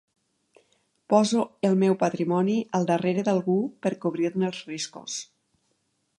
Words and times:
Poso 1.13 1.43
el 1.69 1.77
meu 1.83 1.97
patrimoni 2.05 2.57
al 2.79 2.89
darrere 2.93 3.27
d'algú 3.29 3.59
per 3.85 3.95
cobrir-ne 4.07 4.53
els 4.53 4.65
riscos. 4.73 5.21